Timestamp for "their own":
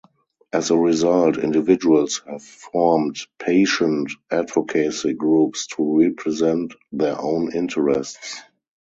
6.91-7.53